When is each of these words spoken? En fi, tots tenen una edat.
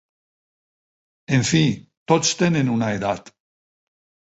En 1.37 1.45
fi, 1.51 1.61
tots 2.13 2.33
tenen 2.41 2.75
una 2.79 2.91
edat. 2.97 3.33